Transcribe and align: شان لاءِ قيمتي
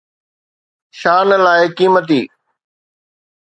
شان 0.99 1.29
لاءِ 1.43 1.61
قيمتي 1.77 2.21